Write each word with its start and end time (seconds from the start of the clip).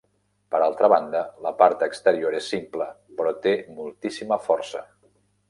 Per 0.53 0.59
altra 0.67 0.87
banda, 0.93 1.21
la 1.47 1.51
part 1.59 1.83
exterior 1.87 2.39
és 2.39 2.47
simple, 2.55 2.89
però 3.21 3.35
té 3.45 3.55
moltíssima 3.83 4.41
força. 4.49 4.85